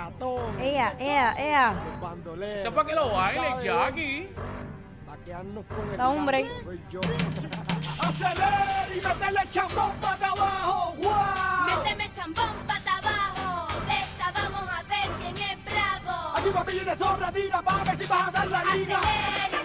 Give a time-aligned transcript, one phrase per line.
[0.00, 0.60] reggaetón.
[0.60, 1.72] Ea, ea, ea.
[1.72, 2.56] Los bandoleros.
[2.58, 4.28] Esto para que lo baile, Jackie.
[5.06, 6.42] Para con el hombre.
[6.42, 7.00] Gato, soy yo.
[8.00, 10.94] Acelera y métele chambón para abajo.
[10.96, 11.84] ¡Wow!
[11.84, 13.68] Méteme chambón para abajo.
[13.88, 16.36] Esta vamos a ver quién es bravo.
[16.36, 18.98] Aquí papilla de sobra, tira, para ver si vas a dar la liga.
[18.98, 19.59] Acelera.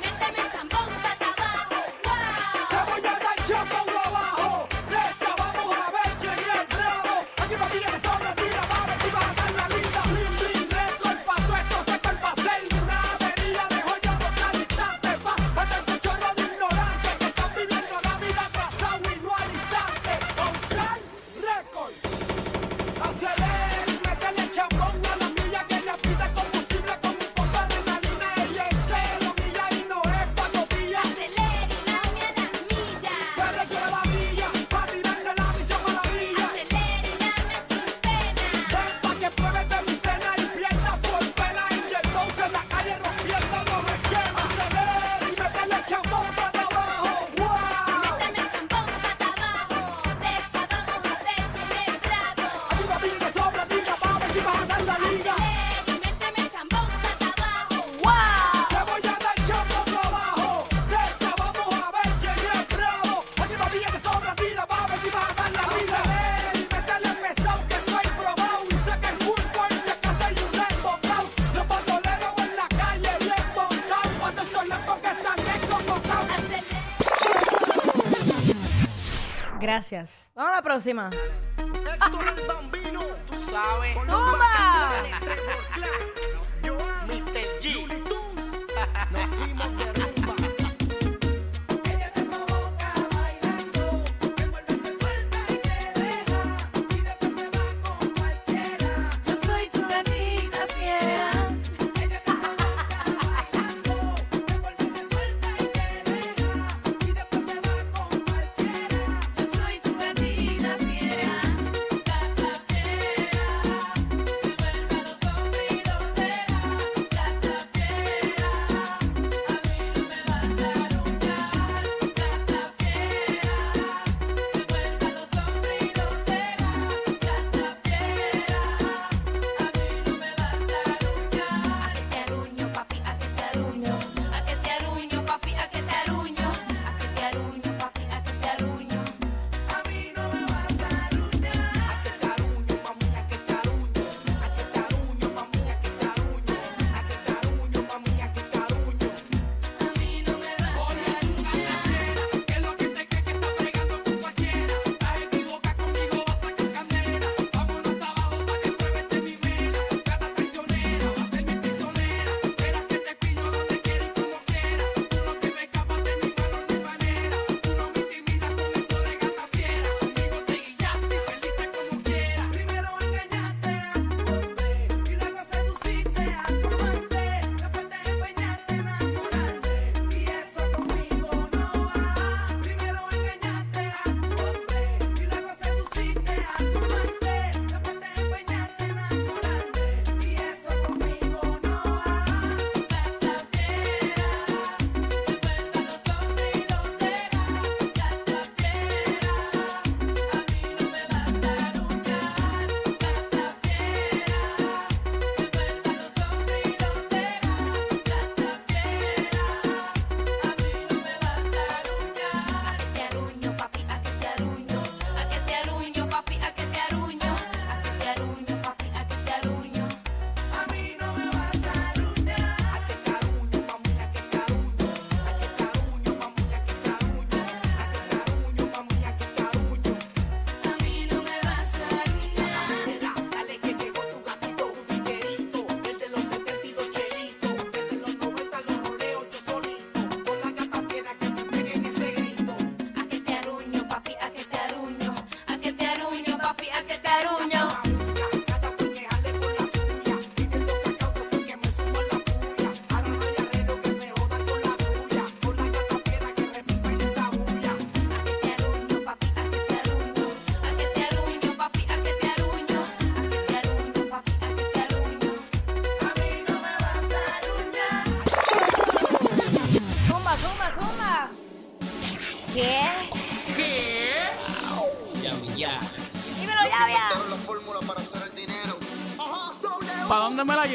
[79.66, 80.30] Gracias.
[80.36, 81.10] Vamos a la próxima.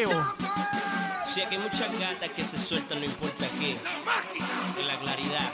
[0.01, 0.35] Llevo?
[1.33, 3.79] Si aquí hay muchas gatas que se sueltan, no importa qué.
[4.81, 5.53] En la claridad.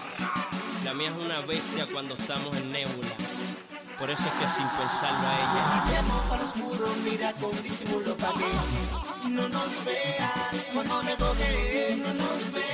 [0.84, 3.14] La mía es una bestia cuando estamos en nébula.
[3.98, 5.84] Por eso es que sin pensarlo a ella.
[5.90, 10.50] Llamo para oscuro, mira con disimulo pa' que no nos vean.
[10.72, 12.65] Cuando te toque, no nos vean.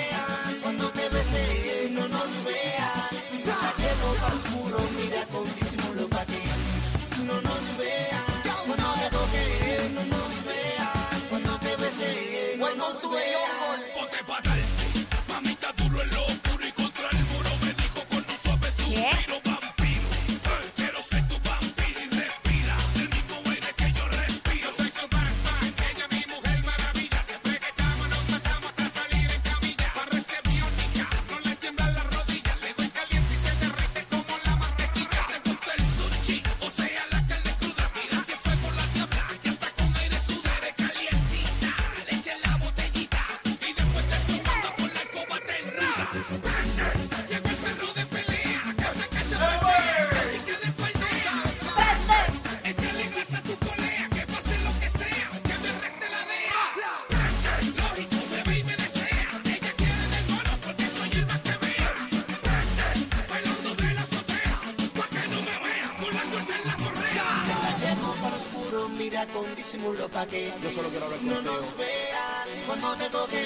[69.72, 72.48] Disimulo pa' que Yo solo quiero hablar no nos vean.
[72.66, 73.42] Cuando te toque,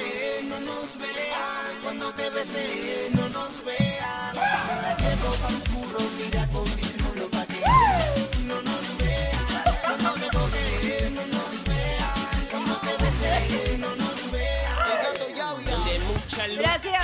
[0.49, 1.83] no nos vean.
[1.85, 4.35] Cuando te bese, no nos vean.
[4.35, 7.06] La llevo para oscuro, mira con disimulo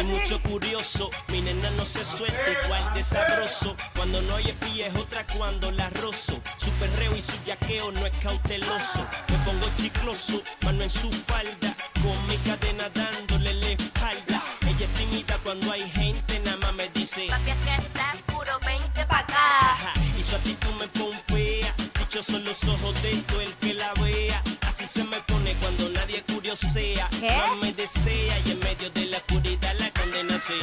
[0.03, 1.11] y mucho curioso.
[1.29, 3.77] Mi nena no se suelta igual de sabroso.
[3.97, 6.41] Cuando no hay espía es otra cuando la rozo.
[6.57, 9.07] Su perreo y su yaqueo no es cauteloso.
[9.29, 11.77] Me pongo chicloso, mano en su falda.
[12.03, 14.43] Con mi cadena dándole la espalda.
[14.63, 17.27] Ella es tímida cuando hay gente, nada más me dice.
[17.29, 19.73] Papi, acá está puro 20 pa' acá.
[19.73, 21.75] Ajá, y su actitud me pompea.
[21.99, 24.43] Dichosos los ojos de todo el que la vea.
[24.83, 27.09] Así se me pone cuando nadie curiosea.
[27.21, 27.27] ¿Qué?
[27.27, 30.55] Más me desea y en medio de la oscuridad la condena se.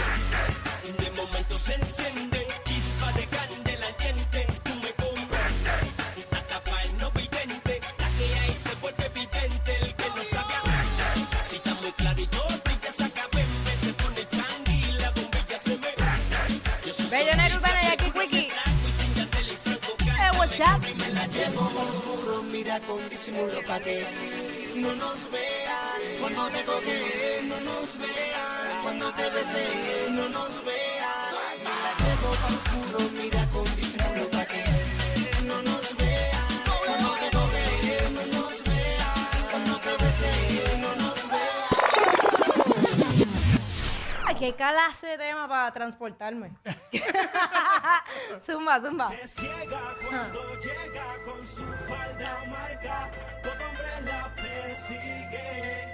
[1.03, 3.68] De momento se enciende, chispa de candela
[22.87, 24.05] con disimulo pa' que
[24.75, 26.01] no nos vean.
[26.19, 28.81] Cuando te toque, no nos vean.
[28.83, 29.65] Cuando te bese,
[30.11, 31.29] no nos vean.
[31.83, 33.47] La llevo para oscuro, mira
[44.39, 46.51] Ay, qué clase de tema para transportarme.
[48.41, 49.11] zumba, zumba.
[49.25, 53.11] ciega cuando llega con su falda marca.
[53.43, 55.87] Todo hombre la persigue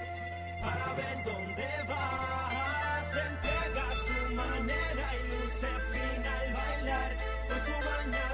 [0.62, 3.02] para ver dónde va.
[3.12, 7.18] Se entrega a su manera y luce fina al bailar.
[7.48, 8.26] Pues su baña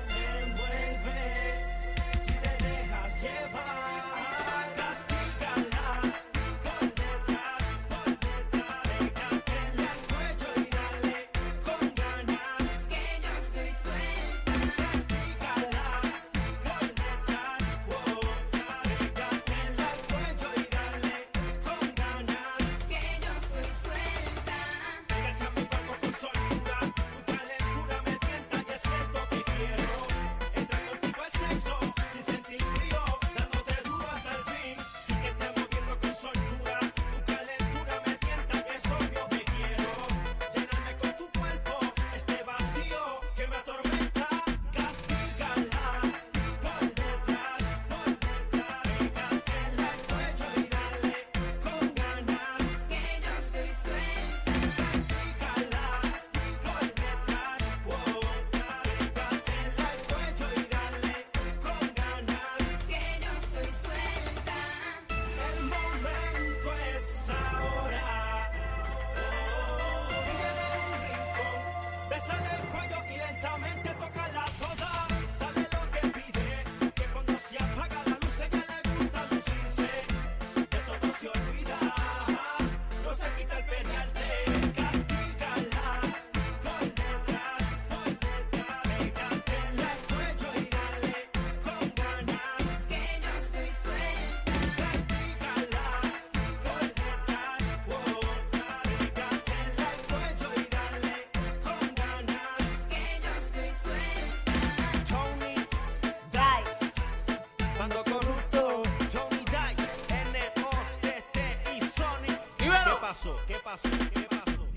[113.22, 113.38] pasó?
[113.48, 113.90] ¿Qué pasó?
[114.14, 114.68] ¿Qué pasó?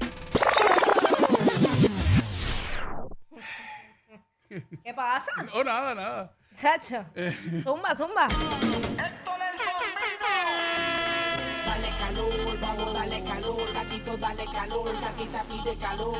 [4.85, 5.31] ¿Qué pasa?
[5.53, 6.37] No, nada, nada.
[6.55, 7.07] Chacho.
[7.15, 7.63] Eh.
[7.63, 8.29] Zumba, zumba.
[8.29, 9.25] El
[11.65, 16.19] Dale calor, vamos, dale calor, gatito, dale calor, gatita pide calor.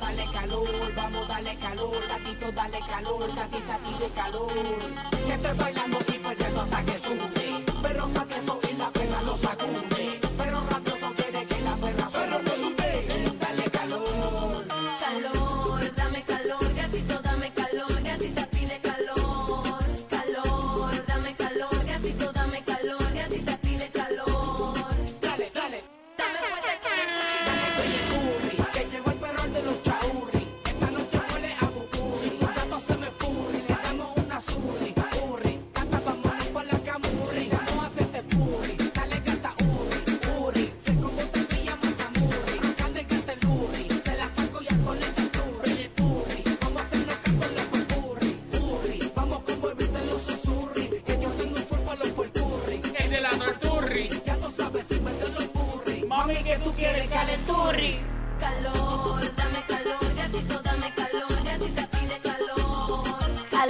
[0.00, 4.52] Dale calor, vamos, dale calor, gatito, dale calor, gatita pide calor.
[5.26, 9.36] Que estés bailando y perdiendo hasta que sube, pero hasta que eso la pena lo
[9.36, 10.17] sacude.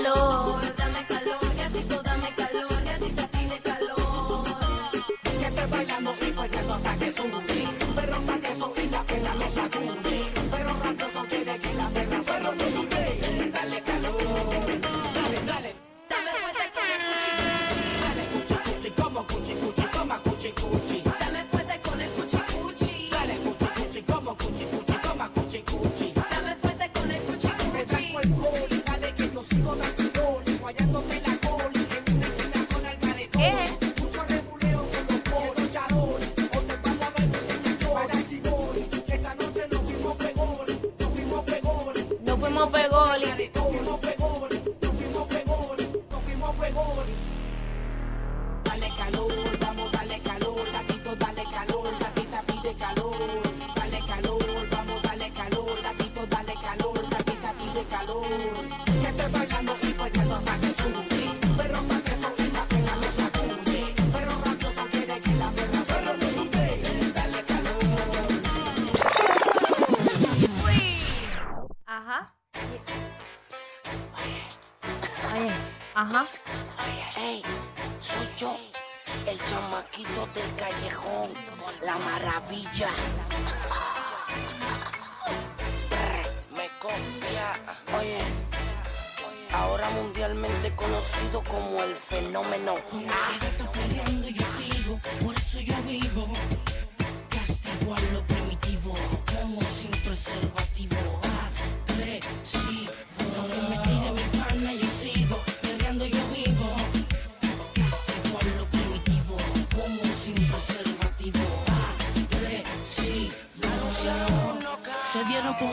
[0.08, 4.44] calor, dame calor, gatito, dame calor, gatito tiene calor.
[5.40, 7.44] Que te bailamos y bailando hasta que sumamos,
[7.94, 12.27] pero para que eso y la pena lo sacudí, pero raptoso quiere que la perra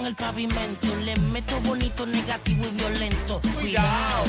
[0.06, 0.96] en el pavimento.
[1.04, 3.42] Le meto bonito, negativo y violento.
[3.60, 4.26] Cuidado.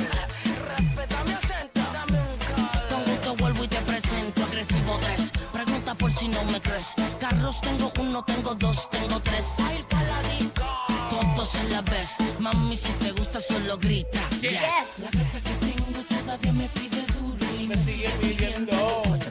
[0.76, 1.80] Respeta mi acento.
[1.92, 2.88] Dame un call.
[2.88, 4.44] Con gusto vuelvo y te presento.
[4.44, 5.32] Agresivo 3.
[5.52, 6.86] Pregunta por si no me crees.
[7.20, 9.44] Carros tengo uno, tengo dos, tengo tres.
[9.58, 10.64] Ay, paladico.
[11.10, 12.16] Todos en la vez.
[12.38, 14.20] Mami, si te gusta, solo grita.
[14.40, 14.52] Yes.
[14.52, 14.98] yes.
[15.00, 18.72] La gata que tengo todavía me pide duro y me, me sigue pidiendo.
[18.72, 19.25] pidiendo.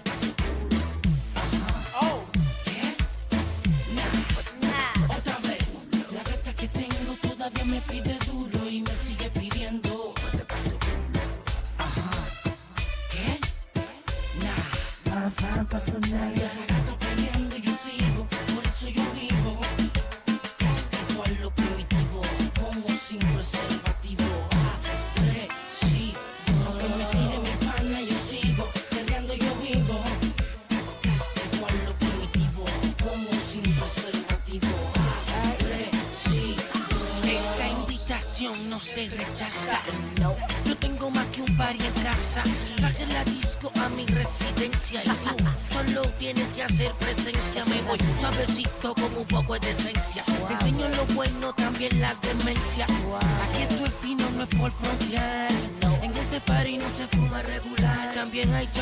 [16.02, 16.45] from now.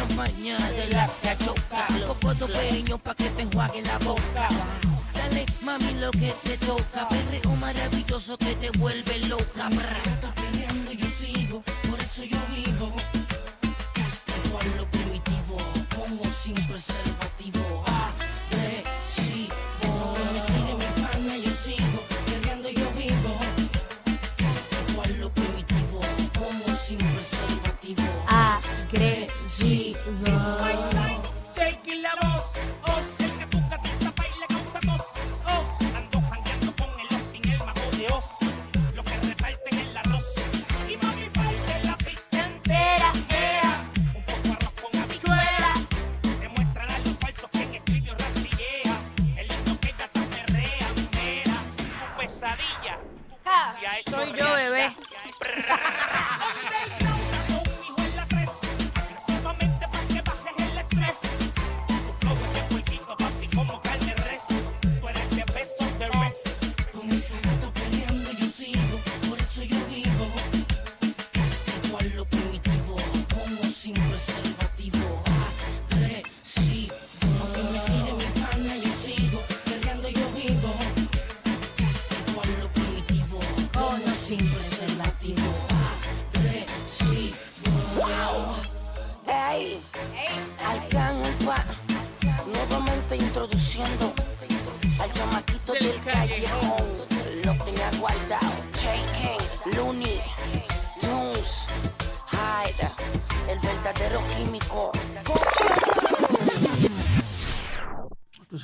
[0.01, 1.87] mucha de la cachoca.
[2.07, 4.47] Poco de periño pa' que te enjuague la boca.
[5.13, 7.07] Dale, mami, lo que te toca.
[7.09, 9.69] Perreo maravilloso que te vuelve loca.
[9.69, 10.02] Brr.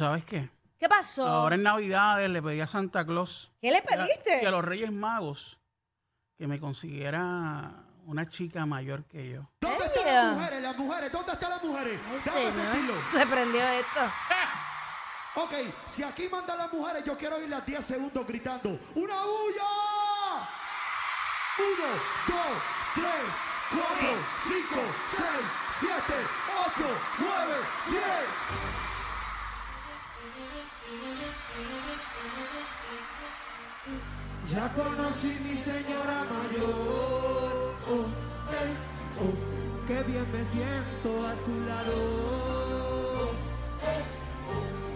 [0.09, 0.49] ¿sabes qué?
[0.79, 1.27] ¿Qué pasó?
[1.27, 3.51] Ahora en Navidades le pedí a Santa Claus.
[3.61, 4.39] ¿Qué le pediste?
[4.41, 5.59] Y a, los Reyes Magos
[6.35, 9.51] que me consiguiera una chica mayor que yo.
[9.61, 10.61] ¿Dónde están las mujeres?
[10.63, 11.99] Las mujeres, ¿dónde están las mujeres?
[12.11, 13.03] Ay, señor.
[13.07, 14.05] Se prendió esto.
[14.05, 15.35] Eh.
[15.35, 15.53] Ok,
[15.85, 18.79] si aquí mandan las mujeres, yo quiero ir las 10 segundos gritando.
[18.95, 19.69] ¡Una huya!
[21.59, 21.87] Uno,
[22.25, 22.63] dos,
[22.95, 23.25] tres,
[23.69, 25.45] cuatro, cinco, seis,
[25.77, 26.15] siete,
[26.65, 26.87] ocho,
[27.19, 27.55] nueve,
[27.91, 28.88] diez.
[34.51, 38.05] Ya conocí mi señora mayor, oh,
[39.87, 41.97] qué bien me siento a su lado.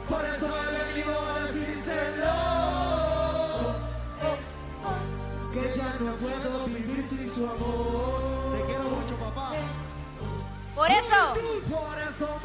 [0.10, 2.36] Por eso he venido a decírselo,
[5.54, 8.58] que ya no puedo vivir sin su amor.
[8.58, 9.52] Te quiero mucho, papá.
[10.76, 11.34] Por eso.
[11.70, 12.40] Por eso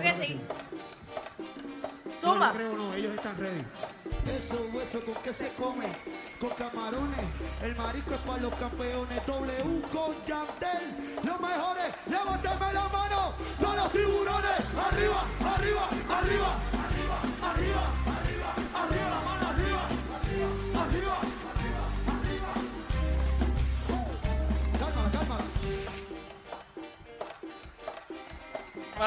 [0.00, 0.40] Claro que sí.
[2.20, 2.48] Suma.
[2.48, 3.62] No, creo no, ellos están ready.
[4.36, 5.86] Eso, hueso, ¿con qué se come?
[6.38, 7.18] Con camarones.
[7.62, 9.26] El marisco es para los campeones.
[9.26, 11.16] W con Yandel.
[11.24, 11.94] Los mejores.
[12.10, 13.34] Levántame la mano.
[13.58, 14.60] Son los tiburones.
[14.86, 16.65] Arriba, arriba, arriba.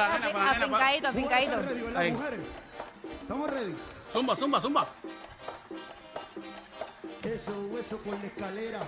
[0.05, 1.59] Afincadito, afincadito.
[3.21, 3.75] Estamos ready.
[4.11, 4.87] Zumba, zumba, zumba.
[7.23, 8.79] Eso, eso por la escalera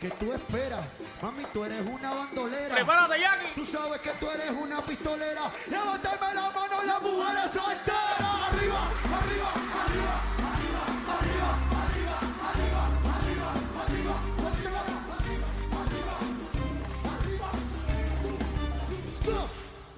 [0.00, 0.80] que tú esperas.
[1.20, 2.74] Mami, tú eres una bandolera.
[2.74, 3.54] Prepárate, Jackie.
[3.54, 5.50] Tú sabes que tú eres una pistolera.
[5.68, 8.20] Levántame la mano, las mujeres solteras.
[8.20, 8.80] Arriba,
[9.18, 9.52] arriba,
[9.84, 10.31] arriba.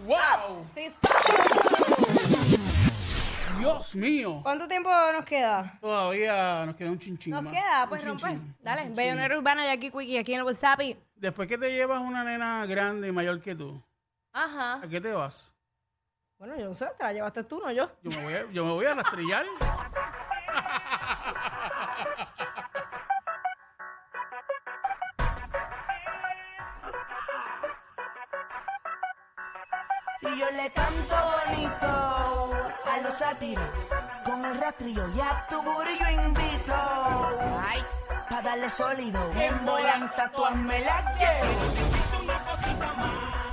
[0.04, 0.66] ¡Wow!
[0.70, 0.86] Sí.
[3.58, 4.40] Dios mío.
[4.42, 5.78] ¿Cuánto tiempo nos queda?
[5.80, 7.32] Todavía nos queda un chinchín.
[7.32, 8.22] Nos queda, pues Un rompe.
[8.28, 8.56] chinchín.
[8.60, 10.80] Dale, Bellonera Urbana y aquí Quickie, aquí en el WhatsApp.
[10.82, 13.80] y- Después que te llevas una nena grande y mayor que tú,
[14.32, 14.74] Ajá.
[14.82, 15.54] ¿a qué te vas?
[16.38, 17.90] Bueno, yo no sé, te la llevaste tú, no yo.
[18.02, 19.46] Yo me voy a, yo me voy a rastrillar.
[30.38, 31.16] Yo le canto
[31.46, 33.64] bonito a los sátiros.
[34.24, 36.74] Con el rastrillo y a tu burillo invito.
[37.68, 37.84] Ay,
[38.28, 39.20] pa' darle sólido.
[39.36, 41.80] En volanta tú hazme la que.
[41.80, 43.43] Necesito una cosita más.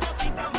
[0.00, 0.53] never seen no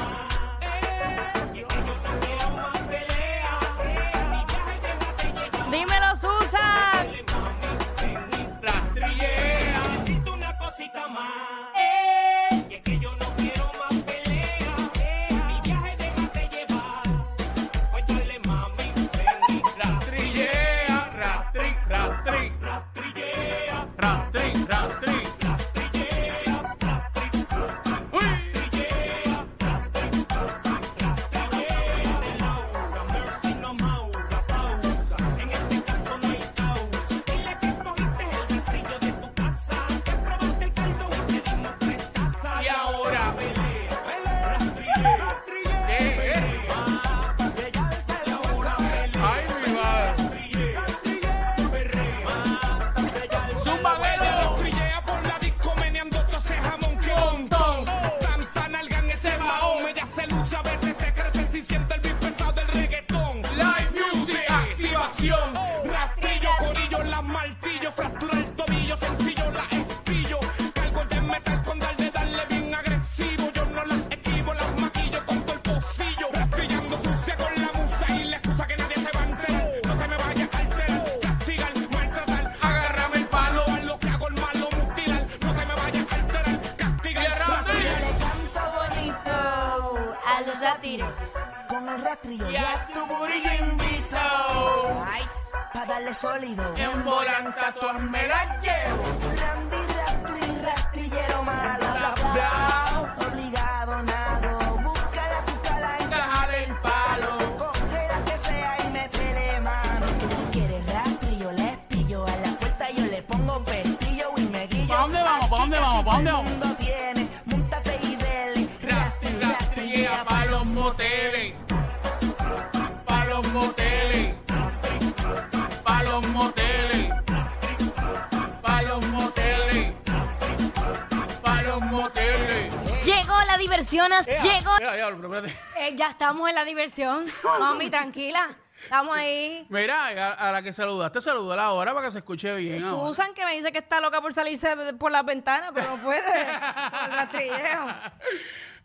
[135.77, 137.25] Eh, ya, estamos en la diversión.
[137.59, 138.57] Mami, tranquila.
[138.83, 139.65] Estamos ahí.
[139.69, 142.83] Mira, a, la que saludaste, saluda la hora para que se escuche bien.
[142.83, 143.07] ahora.
[143.07, 146.21] Susan, que me dice que está loca por salirse por las ventanas, pero no puede.
[146.25, 147.85] Por el rastrilleo.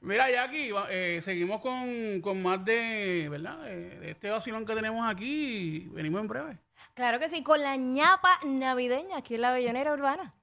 [0.02, 3.58] Mira, Jackie, eh, seguimos con, con más de, ¿verdad?
[3.58, 5.88] De, este vacilón que tenemos aquí.
[5.92, 6.58] Venimos en breve.
[6.94, 10.34] Claro que sí, con la ñapa navideña aquí en la Bellonera Urbana.